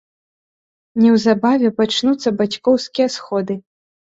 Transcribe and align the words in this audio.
Неўзабаве 1.01 1.69
пачнуцца 1.81 2.35
бацькоўскія 2.41 3.07
сходы. 3.19 3.53